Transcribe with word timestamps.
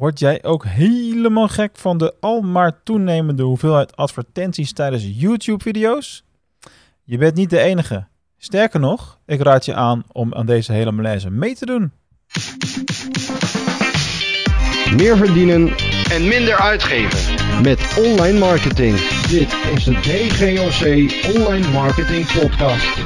Word 0.00 0.18
jij 0.18 0.44
ook 0.44 0.64
helemaal 0.64 1.48
gek 1.48 1.76
van 1.76 1.98
de 1.98 2.14
al 2.20 2.40
maar 2.40 2.82
toenemende 2.82 3.42
hoeveelheid 3.42 3.96
advertenties 3.96 4.72
tijdens 4.72 5.04
YouTube-video's? 5.14 6.24
Je 7.02 7.18
bent 7.18 7.34
niet 7.34 7.50
de 7.50 7.58
enige. 7.58 8.06
Sterker 8.36 8.80
nog, 8.80 9.18
ik 9.26 9.42
raad 9.42 9.64
je 9.64 9.74
aan 9.74 10.02
om 10.12 10.34
aan 10.34 10.46
deze 10.46 10.72
hele 10.72 10.92
malaise 10.92 11.30
mee 11.30 11.54
te 11.54 11.66
doen. 11.66 11.92
Meer 14.96 15.16
verdienen 15.16 15.68
en 16.10 16.28
minder 16.28 16.56
uitgeven. 16.56 17.62
met 17.62 17.96
online 17.98 18.38
marketing. 18.38 18.96
Dit 19.28 19.56
is 19.74 19.84
de 19.84 19.92
DGOC 19.92 20.84
Online 21.36 21.68
Marketing 21.72 22.32
Podcast. 22.32 22.98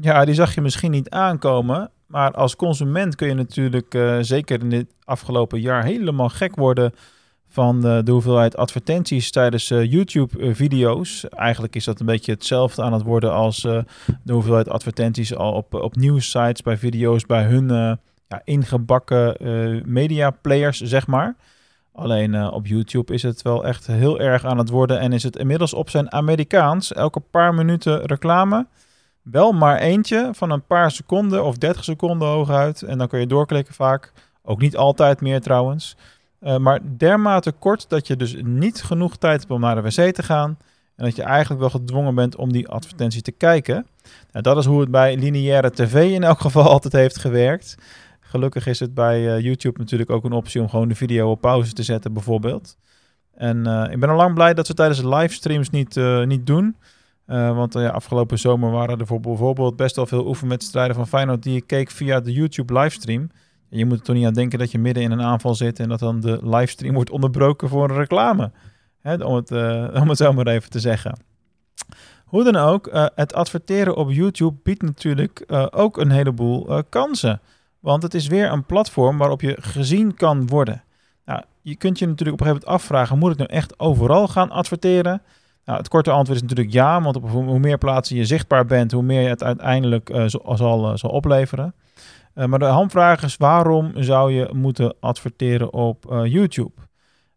Ja, 0.00 0.24
die 0.24 0.34
zag 0.34 0.54
je 0.54 0.60
misschien 0.60 0.90
niet 0.90 1.10
aankomen. 1.10 1.90
Maar 2.12 2.32
als 2.32 2.56
consument 2.56 3.14
kun 3.14 3.28
je 3.28 3.34
natuurlijk 3.34 3.94
eh, 3.94 4.18
zeker 4.20 4.60
in 4.60 4.70
dit 4.70 4.86
afgelopen 5.04 5.60
jaar 5.60 5.84
helemaal 5.84 6.28
gek 6.28 6.56
worden 6.56 6.94
van 7.48 7.86
eh, 7.86 7.98
de 8.04 8.10
hoeveelheid 8.10 8.56
advertenties 8.56 9.30
tijdens 9.30 9.70
eh, 9.70 9.90
YouTube-video's. 9.90 11.28
Eigenlijk 11.28 11.74
is 11.74 11.84
dat 11.84 12.00
een 12.00 12.06
beetje 12.06 12.32
hetzelfde 12.32 12.82
aan 12.82 12.92
het 12.92 13.02
worden 13.02 13.32
als 13.32 13.60
de 14.22 14.32
hoeveelheid 14.32 14.68
advertenties 14.68 15.34
al 15.34 15.52
op, 15.52 15.74
op 15.74 15.96
nieuwssites, 15.96 16.62
bij 16.62 16.76
video's, 16.76 17.26
bij 17.26 17.44
hun 17.44 17.68
ja, 18.28 18.40
ingebakken 18.44 19.36
media 19.84 20.30
players, 20.30 20.80
zeg 20.80 21.06
maar. 21.06 21.36
Alleen 21.92 22.50
op 22.52 22.66
YouTube 22.66 23.12
is 23.12 23.22
het 23.22 23.42
wel 23.42 23.64
echt 23.64 23.86
heel 23.86 24.20
erg 24.20 24.44
aan 24.44 24.58
het 24.58 24.68
worden 24.68 24.98
en 24.98 25.12
is 25.12 25.22
het 25.22 25.36
inmiddels 25.36 25.74
op 25.74 25.90
zijn 25.90 26.12
Amerikaans 26.12 26.92
elke 26.92 27.20
paar 27.20 27.54
minuten 27.54 28.04
reclame. 28.04 28.66
Wel 29.22 29.52
maar 29.52 29.78
eentje 29.78 30.30
van 30.32 30.50
een 30.50 30.66
paar 30.66 30.90
seconden 30.90 31.44
of 31.44 31.58
30 31.58 31.84
seconden 31.84 32.28
hooguit. 32.28 32.82
En 32.82 32.98
dan 32.98 33.08
kun 33.08 33.20
je 33.20 33.26
doorklikken 33.26 33.74
vaak. 33.74 34.12
Ook 34.42 34.60
niet 34.60 34.76
altijd 34.76 35.20
meer 35.20 35.40
trouwens. 35.40 35.96
Uh, 36.40 36.56
maar 36.56 36.80
dermate 36.96 37.52
kort 37.52 37.88
dat 37.88 38.06
je 38.06 38.16
dus 38.16 38.36
niet 38.42 38.82
genoeg 38.82 39.16
tijd 39.16 39.40
hebt 39.40 39.52
om 39.52 39.60
naar 39.60 39.74
de 39.74 39.82
wc 39.82 40.14
te 40.14 40.22
gaan. 40.22 40.58
En 40.96 41.04
dat 41.04 41.16
je 41.16 41.22
eigenlijk 41.22 41.60
wel 41.60 41.70
gedwongen 41.70 42.14
bent 42.14 42.36
om 42.36 42.52
die 42.52 42.68
advertentie 42.68 43.22
te 43.22 43.32
kijken. 43.32 43.86
Nou, 44.32 44.42
dat 44.42 44.56
is 44.56 44.64
hoe 44.64 44.80
het 44.80 44.90
bij 44.90 45.16
lineaire 45.16 45.70
tv 45.70 46.12
in 46.12 46.22
elk 46.22 46.40
geval 46.40 46.68
altijd 46.72 46.92
heeft 46.92 47.18
gewerkt. 47.18 47.74
Gelukkig 48.20 48.66
is 48.66 48.80
het 48.80 48.94
bij 48.94 49.20
uh, 49.20 49.40
YouTube 49.40 49.78
natuurlijk 49.78 50.10
ook 50.10 50.24
een 50.24 50.32
optie 50.32 50.60
om 50.60 50.68
gewoon 50.68 50.88
de 50.88 50.94
video 50.94 51.30
op 51.30 51.40
pauze 51.40 51.72
te 51.72 51.82
zetten 51.82 52.12
bijvoorbeeld. 52.12 52.76
En 53.34 53.66
uh, 53.66 53.86
ik 53.90 54.00
ben 54.00 54.08
al 54.08 54.16
lang 54.16 54.34
blij 54.34 54.54
dat 54.54 54.66
ze 54.66 54.74
tijdens 54.74 55.00
de 55.00 55.08
livestreams 55.08 55.70
niet, 55.70 55.96
niet 56.24 56.46
doen. 56.46 56.76
Uh, 57.32 57.56
want 57.56 57.72
ja, 57.72 57.88
afgelopen 57.88 58.38
zomer 58.38 58.70
waren 58.70 58.98
er 58.98 59.20
bijvoorbeeld 59.20 59.76
best 59.76 59.96
wel 59.96 60.06
veel 60.06 60.26
oefenwedstrijden 60.26 60.96
van 60.96 61.08
Feyenoord 61.08 61.42
die 61.42 61.56
ik 61.56 61.66
keek 61.66 61.90
via 61.90 62.20
de 62.20 62.32
YouTube 62.32 62.78
livestream. 62.78 63.30
Je 63.68 63.84
moet 63.84 63.98
er 63.98 64.04
toch 64.04 64.16
niet 64.16 64.26
aan 64.26 64.32
denken 64.32 64.58
dat 64.58 64.70
je 64.70 64.78
midden 64.78 65.02
in 65.02 65.10
een 65.10 65.22
aanval 65.22 65.54
zit 65.54 65.80
en 65.80 65.88
dat 65.88 65.98
dan 65.98 66.20
de 66.20 66.38
livestream 66.42 66.94
wordt 66.94 67.10
onderbroken 67.10 67.68
voor 67.68 67.90
een 67.90 67.96
reclame. 67.96 68.50
Hè, 69.00 69.14
om, 69.14 69.34
het, 69.34 69.50
uh, 69.50 69.88
om 70.02 70.08
het 70.08 70.18
zo 70.18 70.32
maar 70.32 70.46
even 70.46 70.70
te 70.70 70.80
zeggen. 70.80 71.18
Hoe 72.24 72.44
dan 72.44 72.56
ook, 72.56 72.88
het 73.14 73.34
adverteren 73.34 73.96
op 73.96 74.10
YouTube 74.10 74.56
biedt 74.62 74.82
natuurlijk 74.82 75.44
ook 75.70 75.96
een 75.96 76.10
heleboel 76.10 76.84
kansen. 76.88 77.40
Want 77.80 78.02
het 78.02 78.14
is 78.14 78.26
weer 78.26 78.50
een 78.50 78.66
platform 78.66 79.18
waarop 79.18 79.40
je 79.40 79.56
gezien 79.60 80.14
kan 80.14 80.46
worden. 80.46 80.82
Nou, 81.24 81.42
je 81.62 81.76
kunt 81.76 81.98
je 81.98 82.06
natuurlijk 82.06 82.40
op 82.40 82.46
een 82.46 82.46
gegeven 82.46 82.68
moment 82.68 82.82
afvragen, 82.82 83.18
moet 83.18 83.32
ik 83.32 83.38
nou 83.38 83.50
echt 83.50 83.78
overal 83.78 84.28
gaan 84.28 84.50
adverteren? 84.50 85.22
Nou, 85.64 85.78
het 85.78 85.88
korte 85.88 86.10
antwoord 86.10 86.42
is 86.42 86.48
natuurlijk 86.48 86.72
ja, 86.72 87.02
want 87.02 87.16
op 87.16 87.30
hoe 87.30 87.58
meer 87.58 87.78
plaatsen 87.78 88.16
je 88.16 88.24
zichtbaar 88.24 88.66
bent, 88.66 88.92
hoe 88.92 89.02
meer 89.02 89.22
je 89.22 89.28
het 89.28 89.42
uiteindelijk 89.42 90.10
uh, 90.10 90.24
zal, 90.26 90.90
uh, 90.90 90.96
zal 90.96 91.10
opleveren. 91.10 91.74
Uh, 92.34 92.44
maar 92.44 92.58
de 92.58 92.64
hamvraag 92.64 93.22
is 93.22 93.36
waarom 93.36 93.92
zou 93.94 94.32
je 94.32 94.50
moeten 94.52 94.94
adverteren 95.00 95.72
op 95.72 96.04
YouTube? 96.24 96.72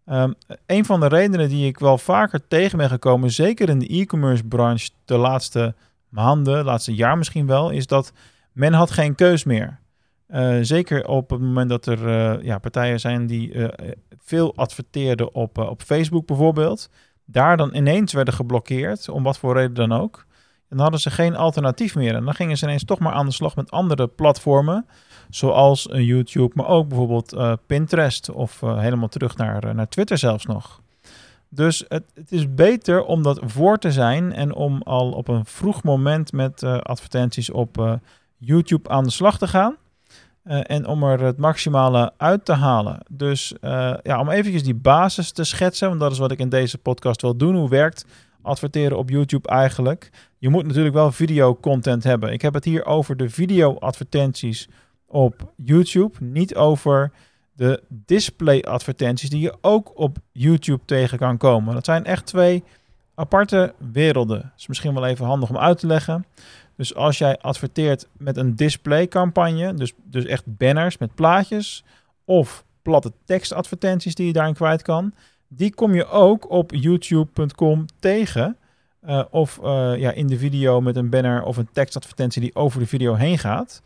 Um, 0.06 0.34
een 0.66 0.86
van 0.86 1.00
de 1.00 1.08
redenen 1.08 1.50
die 1.50 1.68
ik 1.68 1.80
wel 1.80 1.98
vaker 1.98 2.48
tegen 2.48 2.78
ben 2.78 2.90
gekomen, 2.90 3.32
zeker 3.32 3.70
in 3.70 3.80
de 3.80 3.88
e-commerce 3.88 4.44
branche 4.44 4.90
de 5.06 5.18
laatste 5.18 5.76
maanden, 6.10 6.66
laatste 6.66 6.96
jaar 6.96 7.18
misschien 7.18 7.48
wel, 7.48 7.70
is 7.70 7.88
dat 7.88 8.12
men 8.52 8.74
had 8.74 8.92
geen 8.92 9.16
keus 9.16 9.44
meer. 9.44 9.80
zeker 10.62 11.08
op 11.08 11.30
het 11.30 11.42
moment 11.42 11.70
dat 11.70 11.86
er 11.86 12.44
ja, 12.44 12.58
partijen 12.58 13.00
zijn 13.00 13.28
die 13.28 13.70
veel 14.18 14.56
adverteerden 14.56 15.34
op, 15.34 15.58
op 15.58 15.82
Facebook 15.82 16.26
bijvoorbeeld 16.26 16.90
daar 17.26 17.58
dan 17.58 17.76
ineens 17.76 18.14
werden 18.14 18.34
geblokkeerd, 18.34 19.10
om 19.10 19.24
wat 19.24 19.38
voor 19.38 19.54
reden 19.54 19.90
dan 19.90 20.00
ook. 20.00 20.26
En 20.70 20.78
dan 20.78 20.80
hadden 20.80 21.00
ze 21.00 21.10
geen 21.10 21.36
alternatief 21.36 21.96
meer. 21.96 22.16
En 22.16 22.26
dan 22.26 22.34
gingen 22.34 22.58
ze 22.58 22.66
ineens 22.66 22.86
toch 22.86 23.00
maar 23.00 23.14
aan 23.14 23.26
de 23.26 23.32
slag 23.32 23.56
met 23.56 23.72
andere 23.72 24.08
platformen, 24.08 24.86
zoals 25.30 25.88
uh, 25.88 26.08
YouTube, 26.08 26.52
maar 26.54 26.68
ook 26.68 26.88
bijvoorbeeld 26.88 27.34
uh, 27.34 27.54
Pinterest 27.66 28.30
of 28.30 28.62
uh, 28.62 28.80
helemaal 28.80 29.08
terug 29.08 29.38
naar, 29.38 29.76
naar 29.76 29.90
Twitter 29.90 30.18
zelfs 30.18 30.46
nog. 30.46 30.82
Dus 31.50 31.86
het, 31.88 32.04
het, 32.14 32.32
is 32.32 32.54
beter 32.54 33.04
om 33.04 33.24
dat 33.24 33.40
voor 33.44 33.78
te 33.78 33.92
zijn 33.92 34.34
en 34.34 34.54
om 34.54 34.82
al 34.82 35.12
op 35.12 35.28
een 35.28 35.46
vroeg 35.46 35.84
moment 35.84 36.32
met 36.32 36.64
advertenties 36.64 37.52
op 37.52 38.00
YouTube 38.38 38.90
aan 38.90 39.04
de 39.04 39.10
slag 39.10 39.38
te 39.38 39.48
gaan. 39.48 39.76
Uh, 40.48 40.60
en 40.64 40.88
om 40.88 41.04
er 41.04 41.22
het 41.22 41.38
maximale 41.38 42.14
uit 42.18 42.46
te 42.46 42.54
halen. 42.54 43.00
Dus 43.10 43.54
uh, 43.62 43.94
ja, 44.04 44.20
om 44.20 44.30
eventjes 44.30 44.64
die 44.64 44.76
basis 44.76 45.32
te 45.32 45.44
schetsen, 45.44 45.88
want 45.88 46.00
dat 46.00 46.12
is 46.12 46.18
wat 46.18 46.32
ik 46.32 46.40
in 46.40 46.50
deze 46.50 46.78
podcast 46.78 47.22
wil 47.22 47.38
doen. 47.38 47.56
Hoe 47.56 47.70
werkt 47.70 48.06
adverteren 48.42 48.98
op 48.98 49.10
YouTube 49.10 49.48
eigenlijk? 49.48 50.10
Je 50.38 50.50
moet 50.50 50.66
natuurlijk 50.66 50.96
wel 50.96 51.12
videocontent 51.12 52.04
hebben. 52.04 52.34
Ik 52.34 52.42
heb 52.42 52.54
het 52.54 52.66
hier 52.66 52.86
over 52.86 53.18
de 53.18 53.30
video-advertenties 53.30 54.70
op 55.08 55.54
YouTube, 55.56 56.16
niet 56.20 56.56
over 56.56 57.12
de 57.54 57.84
display-advertenties 57.88 59.30
die 59.30 59.42
je 59.42 59.56
ook 59.62 60.00
op 60.00 60.18
YouTube 60.32 60.86
tegen 60.86 61.18
kan 61.18 61.38
komen. 61.38 61.74
Dat 61.74 61.86
zijn 61.86 62.06
echt 62.06 62.26
twee 62.26 62.64
aparte 63.16 63.74
werelden. 63.92 64.42
Dat 64.42 64.52
is 64.58 64.68
misschien 64.68 64.94
wel 64.94 65.06
even 65.06 65.26
handig 65.26 65.50
om 65.50 65.58
uit 65.58 65.80
te 65.80 65.88
leggen. 65.88 66.26
Dus 66.76 66.96
als 66.96 67.18
jij 67.18 67.38
adverteert 67.38 68.08
met 68.18 68.38
een 68.38 68.56
displaycampagne, 68.56 69.74
dus, 69.74 69.94
dus 70.04 70.26
echt 70.26 70.44
banners 70.58 70.98
met 70.98 71.16
plaatjes 71.16 71.84
of 72.26 72.66
platte 72.82 73.12
tekstadvertenties 73.26 74.16
die 74.16 74.28
je 74.28 74.34
daarin 74.34 74.54
kwijt 74.54 74.82
kan, 74.82 75.14
die 75.48 75.74
kom 75.74 75.94
je 75.94 76.08
ook 76.08 76.50
op 76.50 76.72
youtube.com 76.74 77.86
tegen. 78.00 78.58
Uh, 79.08 79.24
of 79.30 79.60
uh, 79.64 79.98
ja, 79.98 80.12
in 80.12 80.28
de 80.28 80.38
video 80.38 80.82
met 80.82 80.96
een 80.96 81.10
banner 81.10 81.44
of 81.44 81.58
een 81.58 81.70
tekstadvertentie 81.72 82.42
die 82.42 82.56
over 82.56 82.80
de 82.80 82.88
video 82.88 83.14
heen 83.14 83.38
gaat. 83.38 83.82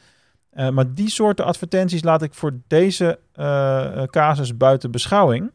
Uh, 0.54 0.70
maar 0.70 0.94
die 0.94 1.10
soorten 1.10 1.46
advertenties 1.46 2.04
laat 2.04 2.22
ik 2.22 2.34
voor 2.34 2.54
deze 2.68 3.20
casus 4.10 4.58
buiten 4.58 4.92
beschouwing. 4.92 5.52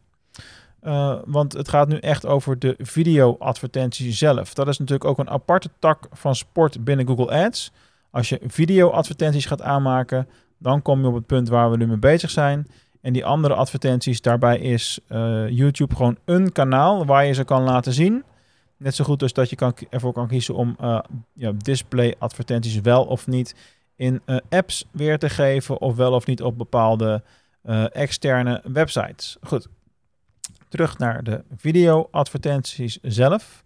Uh, 0.87 1.19
want 1.25 1.53
het 1.53 1.69
gaat 1.69 1.89
nu 1.89 1.97
echt 1.97 2.27
over 2.27 2.59
de 2.59 2.75
video-advertentie 2.79 4.13
zelf. 4.13 4.55
Dat 4.55 4.69
is 4.69 4.79
natuurlijk 4.79 5.11
ook 5.11 5.19
een 5.19 5.31
aparte 5.31 5.71
tak 5.79 6.07
van 6.13 6.35
sport 6.35 6.85
binnen 6.85 7.07
Google 7.07 7.45
Ads. 7.45 7.73
Als 8.11 8.29
je 8.29 8.41
video-advertenties 8.47 9.47
gaat 9.47 9.63
aanmaken, 9.63 10.29
dan 10.59 10.83
kom 10.83 11.01
je 11.01 11.07
op 11.07 11.15
het 11.15 11.27
punt 11.27 11.49
waar 11.49 11.71
we 11.71 11.77
nu 11.77 11.87
mee 11.87 11.97
bezig 11.97 12.31
zijn. 12.31 12.67
En 13.01 13.13
die 13.13 13.25
andere 13.25 13.55
advertenties, 13.55 14.21
daarbij 14.21 14.59
is 14.59 15.01
uh, 15.09 15.49
YouTube 15.49 15.97
gewoon 15.97 16.19
een 16.25 16.53
kanaal 16.53 17.07
waar 17.07 17.27
je 17.27 17.33
ze 17.33 17.45
kan 17.45 17.63
laten 17.63 17.93
zien. 17.93 18.25
Net 18.77 18.95
zo 18.95 19.05
goed 19.05 19.23
als 19.23 19.33
dat 19.33 19.51
je 19.51 19.57
kan, 19.57 19.75
ervoor 19.91 20.13
kan 20.13 20.29
kiezen 20.29 20.55
om 20.55 20.77
uh, 20.81 20.99
ja, 21.33 21.53
display-advertenties 21.57 22.81
wel 22.81 23.05
of 23.05 23.27
niet 23.27 23.55
in 23.97 24.23
apps 24.49 24.87
weer 24.91 25.19
te 25.19 25.29
geven, 25.29 25.81
of 25.81 25.97
wel 25.97 26.13
of 26.13 26.27
niet 26.27 26.43
op 26.43 26.59
bepaalde 26.59 27.23
externe 27.93 28.63
websites. 28.73 29.37
Goed, 29.43 29.69
terug 30.75 30.99
naar 30.99 31.23
de 31.23 31.45
video-advertenties 31.57 32.99
zelf. 33.03 33.65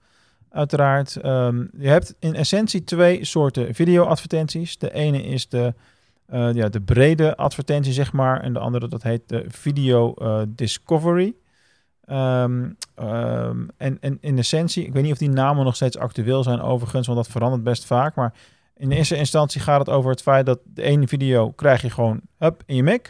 Uiteraard, 0.51 1.25
um, 1.25 1.71
je 1.79 1.89
hebt 1.89 2.15
in 2.19 2.35
essentie 2.35 2.85
twee 2.85 3.25
soorten 3.25 3.75
video-advertenties. 3.75 4.79
De 4.79 4.93
ene 4.93 5.23
is 5.23 5.49
de, 5.49 5.75
uh, 6.33 6.53
ja, 6.55 6.69
de 6.69 6.81
brede 6.81 7.37
advertentie, 7.37 7.93
zeg 7.93 8.13
maar. 8.13 8.41
En 8.41 8.53
de 8.53 8.59
andere, 8.59 8.89
dat 8.89 9.03
heet 9.03 9.23
de 9.27 9.45
video 9.49 10.15
uh, 10.19 10.43
discovery. 10.49 11.35
Um, 12.11 12.77
en, 13.77 13.99
en 14.00 14.19
in 14.21 14.38
essentie, 14.38 14.87
ik 14.87 14.93
weet 14.93 15.03
niet 15.03 15.12
of 15.12 15.19
die 15.19 15.31
namen 15.31 15.65
nog 15.65 15.77
steeds 15.77 15.99
actueel 15.99 16.43
zijn 16.43 16.61
overigens, 16.61 17.06
want 17.06 17.19
dat 17.19 17.29
verandert 17.29 17.62
best 17.62 17.85
vaak. 17.85 18.15
Maar 18.15 18.35
in 18.77 18.91
eerste 18.91 19.17
instantie 19.17 19.61
gaat 19.61 19.79
het 19.79 19.88
over 19.88 20.11
het 20.11 20.23
feit 20.23 20.47
dat 20.47 20.59
de 20.65 20.82
ene 20.82 21.09
video 21.09 21.50
krijg 21.50 21.82
je 21.82 21.91
gewoon 21.91 22.21
up 22.38 22.62
in 22.67 22.77
je 22.77 22.82
Mac. 22.82 23.06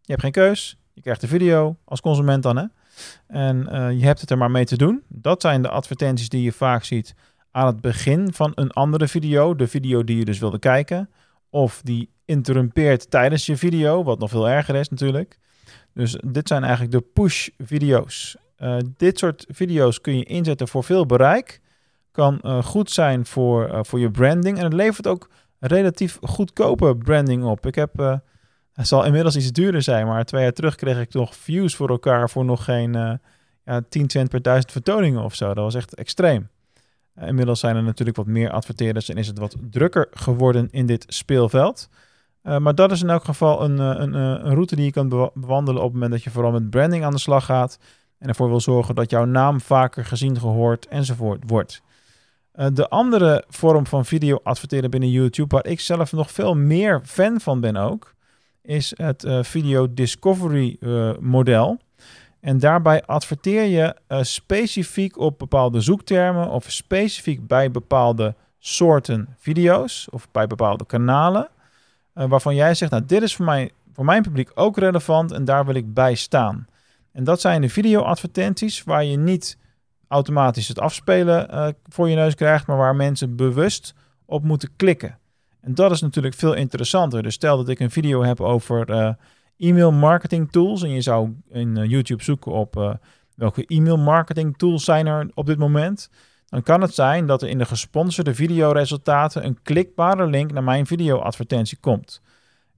Je 0.00 0.10
hebt 0.12 0.20
geen 0.20 0.32
keus. 0.32 0.76
Je 0.92 1.00
krijgt 1.00 1.20
de 1.20 1.28
video 1.28 1.76
als 1.84 2.00
consument 2.00 2.42
dan, 2.42 2.56
hè. 2.56 2.64
En 3.26 3.68
uh, 3.72 3.90
je 3.98 4.04
hebt 4.04 4.20
het 4.20 4.30
er 4.30 4.38
maar 4.38 4.50
mee 4.50 4.64
te 4.64 4.76
doen. 4.76 5.02
Dat 5.08 5.40
zijn 5.40 5.62
de 5.62 5.68
advertenties 5.68 6.28
die 6.28 6.42
je 6.42 6.52
vaak 6.52 6.84
ziet 6.84 7.14
aan 7.50 7.66
het 7.66 7.80
begin 7.80 8.32
van 8.32 8.52
een 8.54 8.70
andere 8.70 9.08
video. 9.08 9.54
De 9.54 9.68
video 9.68 10.04
die 10.04 10.16
je 10.16 10.24
dus 10.24 10.38
wilde 10.38 10.58
kijken. 10.58 11.10
Of 11.50 11.80
die 11.84 12.10
interrumpeert 12.24 13.10
tijdens 13.10 13.46
je 13.46 13.56
video, 13.56 14.04
wat 14.04 14.18
nog 14.18 14.30
veel 14.30 14.48
erger 14.48 14.74
is 14.74 14.88
natuurlijk. 14.88 15.38
Dus 15.94 16.16
dit 16.26 16.48
zijn 16.48 16.62
eigenlijk 16.62 16.92
de 16.92 17.00
push-video's. 17.00 18.36
Uh, 18.58 18.76
dit 18.96 19.18
soort 19.18 19.46
video's 19.48 20.00
kun 20.00 20.16
je 20.16 20.24
inzetten 20.24 20.68
voor 20.68 20.84
veel 20.84 21.06
bereik. 21.06 21.60
Kan 22.10 22.40
uh, 22.42 22.62
goed 22.62 22.90
zijn 22.90 23.26
voor, 23.26 23.86
voor 23.86 24.00
je 24.00 24.10
branding. 24.10 24.58
En 24.58 24.64
het 24.64 24.72
levert 24.72 25.06
ook 25.06 25.30
relatief 25.58 26.18
goedkope 26.22 26.96
branding 26.96 27.44
op. 27.44 27.66
Ik 27.66 27.74
heb 27.74 28.22
Hij 28.72 28.84
zal 28.84 29.04
inmiddels 29.04 29.36
iets 29.36 29.52
duurder 29.52 29.82
zijn, 29.82 30.06
maar 30.06 30.24
twee 30.24 30.42
jaar 30.42 30.52
terug 30.52 30.74
kreeg 30.74 31.00
ik 31.00 31.12
nog 31.12 31.36
views 31.36 31.76
voor 31.76 31.88
elkaar 31.88 32.30
voor 32.30 32.44
nog 32.44 32.64
geen 32.64 32.96
uh, 32.96 33.12
ja, 33.64 33.80
10 33.88 34.10
cent 34.10 34.28
per 34.28 34.42
duizend 34.42 34.72
vertoningen 34.72 35.22
of 35.22 35.34
zo. 35.34 35.46
Dat 35.46 35.64
was 35.64 35.74
echt 35.74 35.94
extreem. 35.94 36.48
Uh, 37.18 37.28
inmiddels 37.28 37.60
zijn 37.60 37.76
er 37.76 37.82
natuurlijk 37.82 38.16
wat 38.16 38.26
meer 38.26 38.50
adverteerders 38.50 39.08
en 39.08 39.16
is 39.16 39.26
het 39.26 39.38
wat 39.38 39.56
drukker 39.70 40.08
geworden 40.10 40.68
in 40.70 40.86
dit 40.86 41.04
speelveld. 41.08 41.88
Uh, 42.42 42.58
maar 42.58 42.74
dat 42.74 42.90
is 42.90 43.02
in 43.02 43.10
elk 43.10 43.24
geval 43.24 43.64
een, 43.64 43.78
een, 43.78 44.14
een 44.14 44.54
route 44.54 44.76
die 44.76 44.84
je 44.84 44.90
kan 44.90 45.08
bewandelen 45.34 45.80
op 45.82 45.84
het 45.84 45.92
moment 45.92 46.12
dat 46.12 46.22
je 46.22 46.30
vooral 46.30 46.52
met 46.52 46.70
branding 46.70 47.04
aan 47.04 47.12
de 47.12 47.18
slag 47.18 47.44
gaat. 47.44 47.78
En 48.18 48.28
ervoor 48.28 48.48
wil 48.48 48.60
zorgen 48.60 48.94
dat 48.94 49.10
jouw 49.10 49.24
naam 49.24 49.60
vaker 49.60 50.04
gezien, 50.04 50.38
gehoord 50.38 50.86
enzovoort 50.86 51.42
wordt. 51.46 51.82
De 52.72 52.88
andere 52.88 53.44
vorm 53.48 53.86
van 53.86 54.04
video 54.04 54.40
adverteren 54.42 54.90
binnen 54.90 55.10
YouTube, 55.10 55.54
waar 55.54 55.66
ik 55.66 55.80
zelf 55.80 56.12
nog 56.12 56.30
veel 56.30 56.54
meer 56.54 57.00
fan 57.04 57.40
van 57.40 57.60
ben 57.60 57.76
ook, 57.76 58.14
is 58.62 58.92
het 58.96 59.24
uh, 59.24 59.42
video 59.42 59.94
discovery 59.94 60.76
uh, 60.80 61.12
model. 61.20 61.78
En 62.40 62.58
daarbij 62.58 63.02
adverteer 63.04 63.62
je 63.62 63.96
specifiek 64.24 65.18
op 65.18 65.38
bepaalde 65.38 65.80
zoektermen 65.80 66.48
of 66.48 66.70
specifiek 66.70 67.46
bij 67.46 67.70
bepaalde 67.70 68.34
soorten 68.58 69.28
video's 69.38 70.08
of 70.10 70.30
bij 70.30 70.46
bepaalde 70.46 70.86
kanalen. 70.86 71.48
waarvan 72.12 72.54
jij 72.54 72.74
zegt, 72.74 72.90
nou 72.90 73.04
dit 73.06 73.22
is 73.22 73.36
voor, 73.36 73.44
mij, 73.44 73.70
voor 73.92 74.04
mijn 74.04 74.22
publiek 74.22 74.50
ook 74.54 74.78
relevant 74.78 75.32
en 75.32 75.44
daar 75.44 75.66
wil 75.66 75.74
ik 75.74 75.94
bij 75.94 76.14
staan. 76.14 76.66
En 77.12 77.24
dat 77.24 77.40
zijn 77.40 77.60
de 77.60 77.68
video-advertenties 77.68 78.82
waar 78.82 79.04
je 79.04 79.16
niet 79.16 79.58
automatisch 80.08 80.68
het 80.68 80.80
afspelen 80.80 81.74
voor 81.88 82.08
je 82.08 82.16
neus 82.16 82.34
krijgt, 82.34 82.66
maar 82.66 82.76
waar 82.76 82.96
mensen 82.96 83.36
bewust 83.36 83.94
op 84.24 84.44
moeten 84.44 84.76
klikken. 84.76 85.18
En 85.62 85.74
dat 85.74 85.90
is 85.90 86.00
natuurlijk 86.00 86.34
veel 86.34 86.54
interessanter. 86.54 87.22
Dus 87.22 87.34
stel 87.34 87.56
dat 87.56 87.68
ik 87.68 87.80
een 87.80 87.90
video 87.90 88.22
heb 88.22 88.40
over 88.40 88.90
uh, 88.90 89.12
e-mail 89.56 89.92
marketing 89.92 90.52
tools 90.52 90.82
en 90.82 90.90
je 90.90 91.00
zou 91.00 91.34
in 91.48 91.78
uh, 91.78 91.90
YouTube 91.90 92.22
zoeken 92.22 92.52
op 92.52 92.98
welke 93.34 93.66
e-mail 93.66 93.98
marketing 93.98 94.56
tools 94.56 94.84
zijn 94.84 95.06
er 95.06 95.30
op 95.34 95.46
dit 95.46 95.58
moment. 95.58 96.10
Dan 96.46 96.62
kan 96.62 96.80
het 96.80 96.94
zijn 96.94 97.26
dat 97.26 97.42
er 97.42 97.48
in 97.48 97.58
de 97.58 97.64
gesponsorde 97.64 98.34
videoresultaten 98.34 99.44
een 99.44 99.58
klikbare 99.62 100.26
link 100.26 100.52
naar 100.52 100.64
mijn 100.64 100.86
video-advertentie 100.86 101.78
komt. 101.80 102.22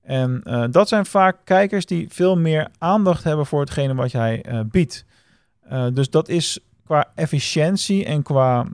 En 0.02 0.40
dat 0.70 0.88
zijn 0.88 1.06
vaak 1.06 1.36
kijkers 1.44 1.86
die 1.86 2.06
veel 2.08 2.36
meer 2.36 2.68
aandacht 2.78 3.24
hebben 3.24 3.46
voor 3.46 3.60
hetgene 3.60 3.94
wat 3.94 4.10
jij 4.10 4.44
biedt. 4.70 5.04
Dus 5.92 6.10
dat 6.10 6.28
is 6.28 6.58
qua 6.86 7.10
efficiëntie 7.14 8.04
en 8.04 8.22
qua 8.22 8.66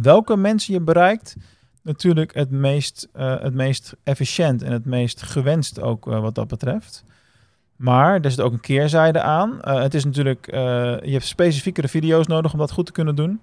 welke 0.00 0.36
mensen 0.36 0.74
je 0.74 0.80
bereikt, 0.80 1.36
natuurlijk 1.82 2.34
het 2.34 2.50
meest, 2.50 3.08
het 3.12 3.54
meest 3.54 3.96
efficiënt 4.02 4.62
en 4.62 4.72
het 4.72 4.84
meest 4.84 5.22
gewenst 5.22 5.80
ook 5.80 6.04
wat 6.04 6.34
dat 6.34 6.48
betreft. 6.48 7.04
Maar 7.76 8.20
er 8.20 8.30
zit 8.30 8.40
ook 8.40 8.52
een 8.52 8.60
keerzijde 8.60 9.20
aan. 9.20 9.58
het 9.60 9.94
is 9.94 10.04
natuurlijk, 10.04 10.46
je 11.04 11.12
hebt 11.12 11.24
specifiekere 11.24 11.88
video's 11.88 12.26
nodig 12.26 12.52
om 12.52 12.58
dat 12.58 12.70
goed 12.70 12.86
te 12.86 12.92
kunnen 12.92 13.14
doen. 13.14 13.40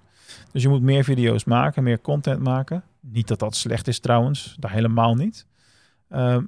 Dus 0.52 0.62
je 0.62 0.68
moet 0.68 0.82
meer 0.82 1.04
video's 1.04 1.44
maken, 1.44 1.82
meer 1.82 2.00
content 2.00 2.42
maken. 2.42 2.82
Niet 3.00 3.28
dat 3.28 3.38
dat 3.38 3.56
slecht 3.56 3.88
is 3.88 3.98
trouwens, 3.98 4.56
daar 4.58 4.72
helemaal 4.72 5.14
niet. 5.14 5.46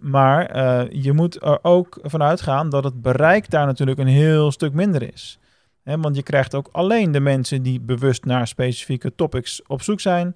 Maar 0.01 0.57
je 0.95 1.13
moet 1.13 1.43
er 1.43 1.59
ook 1.65 1.99
vanuit 2.03 2.41
gaan 2.41 2.69
dat 2.69 2.85
het 2.85 3.03
bereik 3.03 3.51
daar 3.51 3.67
natuurlijk 3.67 3.99
een 3.99 4.07
heel 4.07 4.53
stuk 4.53 4.73
minder 4.73 5.13
is. 5.13 5.39
Want 5.83 6.17
je 6.17 6.23
krijgt 6.23 6.55
ook 6.55 6.69
alleen 6.73 7.13
de 7.13 7.21
mensen 7.21 7.63
die 7.63 7.81
bewust 7.81 8.25
naar 8.25 8.47
specifieke 8.47 9.15
topics 9.15 9.63
op 9.67 9.83
zoek 9.83 10.01
zijn, 10.01 10.35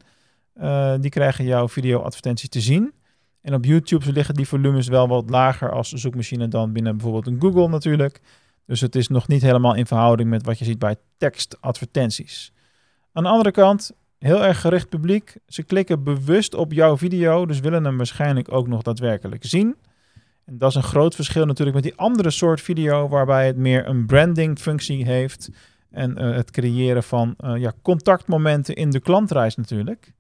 uh, 0.61 0.95
die 1.01 1.11
krijgen 1.11 1.45
jouw 1.45 1.69
video-advertenties 1.69 2.49
te 2.49 2.61
zien. 2.61 2.93
En 3.41 3.55
op 3.55 3.65
YouTube 3.65 4.13
liggen 4.13 4.35
die 4.35 4.49
volumes 4.49 4.89
wel 4.89 5.09
wat 5.09 5.31
lager 5.31 5.71
als 5.71 5.93
zoekmachine 5.93 6.49
dan 6.49 6.73
binnen 6.73 6.97
bijvoorbeeld 6.97 7.27
een 7.27 7.41
Google 7.41 7.69
natuurlijk. 7.69 8.21
Dus 8.67 8.81
het 8.81 8.95
is 8.95 9.09
nog 9.09 9.29
niet 9.29 9.43
helemaal 9.43 9.75
in 9.75 9.87
verhouding 9.87 10.29
met 10.29 10.45
wat 10.47 10.59
je 10.59 10.65
ziet 10.65 10.79
bij 10.79 10.97
tekstadvertenties. 11.17 12.53
Aan 13.13 13.23
de 13.23 13.29
andere 13.29 13.51
kant, 13.51 13.93
heel 14.19 14.45
erg 14.45 14.61
gericht 14.61 14.89
publiek. 14.89 15.37
Ze 15.47 15.63
klikken 15.63 16.03
bewust 16.03 16.55
op 16.55 16.73
jouw 16.73 16.97
video, 16.97 17.47
dus 17.47 17.61
willen 17.61 17.85
hem 17.85 17.97
waarschijnlijk 17.97 18.53
ook 18.53 18.69
nog 18.69 18.83
daadwerkelijk 18.83 19.45
zien. 19.45 19.77
En 20.45 20.59
dat 20.59 20.71
is 20.71 20.77
een 20.77 20.83
groot 20.83 21.15
verschil 21.15 21.47
natuurlijk 21.47 21.77
met 21.77 21.85
die 21.85 21.97
andere 21.97 22.31
soort 22.31 22.61
video, 22.61 23.09
waarbij 23.09 23.47
het 23.47 23.57
meer 23.57 23.87
een 23.87 24.07
branding 24.07 24.59
functie 24.59 25.05
heeft. 25.05 25.51
En 25.91 26.23
uh, 26.23 26.35
het 26.35 26.51
creëren 26.51 27.03
van 27.03 27.35
uh, 27.45 27.57
ja, 27.57 27.73
contactmomenten 27.83 28.75
in 28.75 28.91
de 28.91 29.01
klantreis 29.01 29.57
natuurlijk. 29.57 30.13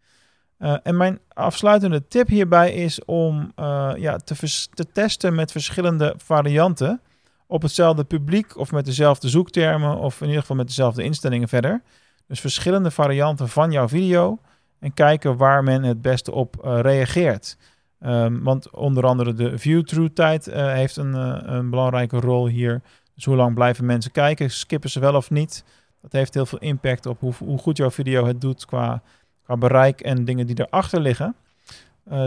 Uh, 0.58 0.76
en 0.82 0.97
mijn 0.97 1.19
afsluitende 1.29 2.08
tip 2.08 2.29
hierbij 2.29 2.73
is 2.73 3.05
om 3.05 3.53
ja, 3.97 4.17
te, 4.17 4.67
te 4.75 4.87
testen 4.93 5.35
met 5.35 5.53
verschillende 5.53 6.14
varianten. 6.17 7.00
Op 7.47 7.62
hetzelfde 7.62 8.05
publiek 8.05 8.56
of 8.56 8.73
met 8.73 8.85
dezelfde 8.85 9.29
zoektermen 9.29 9.97
of 9.97 10.20
in 10.20 10.26
ieder 10.26 10.41
geval 10.41 10.56
met 10.56 10.67
dezelfde 10.67 11.03
instellingen 11.03 11.49
verder. 11.49 11.82
Dus 12.26 12.41
verschillende 12.41 12.91
varianten 12.91 13.49
van 13.49 13.73
jouw 13.73 13.88
video 13.88 14.38
en 14.79 14.94
kijken 14.94 15.37
waar 15.37 15.64
men 15.64 15.82
het 15.82 16.03
beste 16.03 16.32
op 16.32 16.62
uh, 16.64 16.81
reageert. 16.81 17.56
Um, 18.00 18.43
want 18.43 18.70
onder 18.70 19.06
andere 19.06 19.35
de 19.35 19.58
view-through 19.58 20.12
tijd 20.14 20.44
heeft 20.53 20.97
een, 20.97 21.14
een, 21.55 21.70
belangrijke 21.70 22.20
rol 22.20 22.49
hier. 22.49 22.82
Dus 23.14 23.25
hoe 23.25 23.37
lang 23.37 23.55
blijven 23.55 23.87
mensen 23.87 24.11
kijken? 24.11 24.50
Skippen 24.50 24.91
ze 24.91 25.00
wel 25.00 25.14
of 25.14 25.31
niet? 25.31 25.64
Dat 26.03 26.12
heeft 26.12 26.35
heel 26.35 26.47
veel 26.47 26.58
impact 26.58 27.06
op 27.06 27.20
hoe, 27.20 27.32
hoe 27.38 27.58
goed 27.58 27.76
jouw 27.76 27.91
video 27.91 28.26
het 28.26 28.41
doet 28.41 28.64
qua, 28.64 29.03
qua 29.46 29.56
bereik 29.56 30.00
en 30.00 30.25
dingen 30.25 30.46
die 30.46 30.60
erachter 30.60 31.00
liggen. 31.00 31.34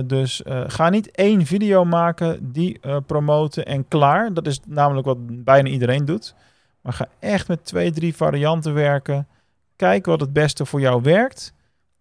dus 0.06 0.42
ga 0.68 0.90
niet 0.90 1.12
één 1.12 1.46
video 1.46 1.86
maken, 1.86 2.52
die 2.52 2.80
promoten 3.06 3.66
en 3.66 3.88
klaar. 3.88 4.34
Dat 4.34 4.48
is 4.48 4.60
namelijk 4.68 5.06
wat 5.08 5.44
bijna 5.44 5.70
iedereen 5.70 6.06
doet. 6.06 6.36
Maar 6.82 6.94
ga 6.94 7.08
echt 7.20 7.48
met 7.48 7.66
twee, 7.66 7.92
drie 7.92 8.16
varianten 8.16 8.74
werken. 8.74 9.28
Kijk 9.76 10.06
wat 10.06 10.20
het 10.20 10.34
beste 10.34 10.66
voor 10.66 10.80
jou 10.80 11.02
werkt. 11.02 11.54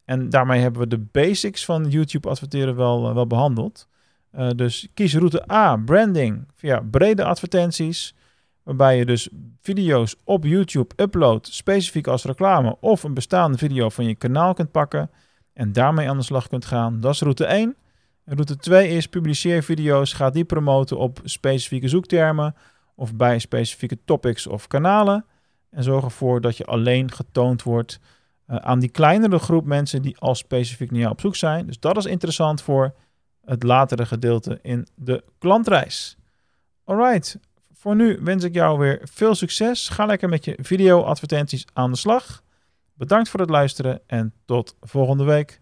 En 0.05 0.31
daarmee 0.31 0.61
hebben 0.61 0.81
we 0.81 0.89
de 0.89 1.07
basics 1.13 1.65
van 1.65 1.89
YouTube 1.89 2.29
adverteren 2.29 2.77
wel, 2.77 3.15
wel 3.15 3.27
behandeld. 3.27 3.89
Dus 4.57 4.89
kies 4.95 5.15
route 5.15 5.53
A, 5.53 5.77
branding, 5.77 6.45
via 6.55 6.81
brede 6.91 7.25
advertenties. 7.25 8.15
Waarbij 8.69 8.97
je 8.97 9.05
dus 9.05 9.29
video's 9.61 10.17
op 10.25 10.45
YouTube 10.45 10.95
uploadt, 10.97 11.47
specifiek 11.47 12.07
als 12.07 12.25
reclame. 12.25 12.77
Of 12.81 13.03
een 13.03 13.15
bestaande 13.15 13.59
video 13.59 13.89
van 13.89 14.05
je 14.05 14.15
kanaal 14.15 14.55
kunt 14.55 14.71
pakken. 14.71 15.11
En 15.53 15.73
daarmee 15.73 16.09
aan 16.09 16.17
de 16.17 16.23
slag 16.25 16.49
kunt 16.49 16.65
gaan. 16.65 17.01
Dat 17.01 17.15
is 17.15 17.21
route 17.21 17.45
1. 17.45 17.77
En 18.25 18.35
route 18.35 18.57
2 18.57 18.89
is 18.89 19.07
publiceer 19.07 19.63
video's, 19.63 20.13
ga 20.13 20.31
die 20.31 20.45
promoten 20.45 20.99
op 20.99 21.21
specifieke 21.25 21.89
zoektermen. 21.89 22.55
Of 22.95 23.15
bij 23.15 23.39
specifieke 23.39 23.99
topics 24.05 24.47
of 24.47 24.67
kanalen. 24.67 25.25
En 25.71 25.83
zorg 25.83 26.05
ervoor 26.05 26.41
dat 26.41 26.57
je 26.57 26.65
alleen 26.65 27.13
getoond 27.13 27.63
wordt 27.63 28.01
uh, 28.51 28.57
aan 28.57 28.79
die 28.79 28.91
kleinere 28.91 29.39
groep 29.39 29.65
mensen 29.65 30.03
die 30.03 30.19
al 30.19 30.35
specifiek 30.35 30.91
naar 30.91 31.01
jou 31.01 31.13
op 31.13 31.21
zoek 31.21 31.37
zijn. 31.37 31.67
Dus 31.67 31.81
dat 31.81 31.97
is 31.97 32.07
interessant 32.07 32.63
voor 32.63 32.95
het 33.45 33.63
latere 33.63 34.07
gedeelte 34.07 34.59
in 34.63 34.87
de 34.95 35.25
klantreis. 35.39 36.17
Alright, 36.85 37.39
voor 37.79 37.97
nu 37.97 38.19
wens 38.23 38.45
ik 38.45 38.55
jou 38.55 38.79
weer 38.79 39.01
veel 39.03 39.35
succes. 39.35 39.89
Ga 39.89 40.07
lekker 40.07 40.29
met 40.29 40.45
je 40.45 40.59
video-advertenties 40.61 41.67
aan 41.73 41.91
de 41.91 41.97
slag. 41.97 42.43
Bedankt 42.95 43.29
voor 43.29 43.41
het 43.41 43.51
luisteren 43.51 44.01
en 44.07 44.33
tot 44.45 44.77
volgende 44.81 45.25
week. 45.25 45.61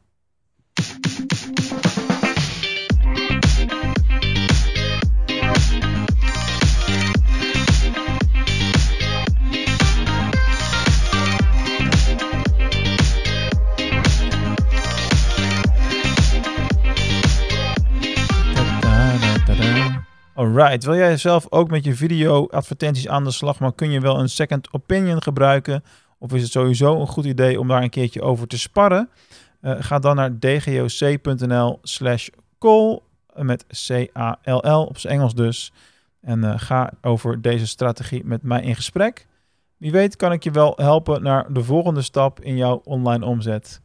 Alright, 20.47 20.85
wil 20.85 20.95
jij 20.95 21.17
zelf 21.17 21.47
ook 21.51 21.71
met 21.71 21.85
je 21.85 21.95
video-advertenties 21.95 23.09
aan 23.09 23.25
de 23.25 23.31
slag, 23.31 23.61
maar 23.61 23.73
kun 23.73 23.91
je 23.91 24.01
wel 24.01 24.19
een 24.19 24.29
second 24.29 24.69
opinion 24.73 25.23
gebruiken? 25.23 25.85
Of 26.19 26.33
is 26.33 26.43
het 26.43 26.51
sowieso 26.51 27.01
een 27.01 27.07
goed 27.07 27.25
idee 27.25 27.61
om 27.61 27.69
daar 27.69 27.83
een 27.83 27.91
keertje 27.91 28.23
over 28.23 28.47
te 28.47 28.59
sparren? 28.59 29.09
Uh, 29.63 29.75
ga 29.79 29.99
dan 29.99 30.17
naar 30.17 30.39
dgoc.nl 30.39 31.79
slash 31.83 32.29
call, 32.59 33.01
met 33.35 33.67
C-A-L-L, 33.87 34.83
op 34.83 34.99
zijn 34.99 35.13
Engels 35.13 35.35
dus. 35.35 35.73
En 36.21 36.39
uh, 36.43 36.53
ga 36.57 36.93
over 37.01 37.43
deze 37.43 37.67
strategie 37.67 38.25
met 38.25 38.43
mij 38.43 38.63
in 38.63 38.75
gesprek. 38.75 39.27
Wie 39.77 39.93
weet 39.93 40.17
kan 40.17 40.33
ik 40.33 40.45
je 40.45 40.51
wel 40.51 40.73
helpen 40.77 41.23
naar 41.23 41.53
de 41.53 41.65
volgende 41.65 42.03
stap 42.03 42.41
in 42.41 42.57
jouw 42.57 42.81
online 42.85 43.25
omzet. 43.25 43.81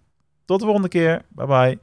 Tot 0.46 0.60
de 0.60 0.66
volgende 0.66 0.90
keer. 0.90 1.22
Bye 1.30 1.46
bye. 1.46 1.80